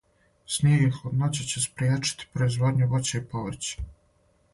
[0.51, 3.85] Снијег и хладноћа ће спријечити производњу воћа и поврћа